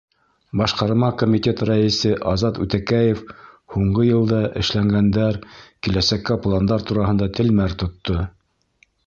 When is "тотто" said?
7.85-8.19